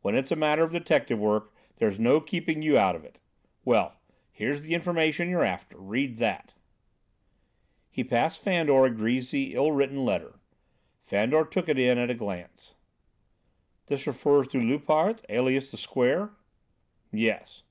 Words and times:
When 0.00 0.14
it's 0.14 0.30
a 0.30 0.36
matter 0.36 0.62
of 0.62 0.70
detective 0.70 1.18
work, 1.18 1.52
there's 1.78 1.98
no 1.98 2.20
keeping 2.20 2.62
you 2.62 2.78
out 2.78 2.94
of 2.94 3.04
it. 3.04 3.18
Well, 3.64 3.96
here's 4.30 4.62
the 4.62 4.74
information 4.74 5.28
you're 5.28 5.42
after. 5.42 5.76
Read 5.76 6.18
that." 6.18 6.54
He 7.90 8.04
passed 8.04 8.40
Fandor 8.40 8.84
a 8.84 8.90
greasy, 8.94 9.54
ill 9.56 9.72
written 9.72 10.04
letter. 10.04 10.38
Fandor 11.02 11.44
took 11.44 11.68
it 11.68 11.80
in 11.80 11.98
at 11.98 12.10
a 12.10 12.14
glance. 12.14 12.76
"This 13.86 14.06
refers 14.06 14.46
to 14.52 14.60
Loupart, 14.60 15.24
alias 15.28 15.72
the 15.72 15.78
Square?" 15.78 16.30
"Yes." 17.10 17.64